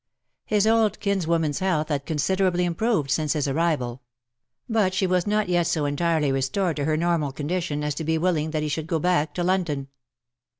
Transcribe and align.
His 0.47 0.65
old 0.65 0.99
kinswoman^s 0.99 1.59
health 1.59 1.89
had 1.89 2.07
considerably 2.07 2.67
imj)roved 2.67 3.11
since 3.11 3.33
his 3.33 3.47
arrival; 3.47 4.01
but 4.67 4.95
she 4.95 5.05
was 5.05 5.27
not 5.27 5.47
yet 5.47 5.67
so 5.67 5.81
VOL. 5.81 5.89
II. 5.89 5.89
B 5.89 5.93
entirely 5.93 6.31
restored 6.31 6.75
to 6.77 6.85
her 6.85 6.97
normal 6.97 7.31
condition 7.31 7.83
as 7.83 7.93
to 7.93 8.03
be 8.03 8.17
willing 8.17 8.49
that 8.49 8.63
he 8.63 8.67
should 8.67 8.87
go 8.87 8.97
back 8.97 9.35
to 9.35 9.43
London. 9.43 9.89